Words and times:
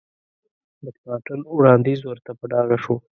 مکناټن 0.83 1.39
وړاندیز 1.57 1.99
ورته 2.05 2.31
په 2.39 2.45
ډاګه 2.51 2.77
شو. 2.83 2.95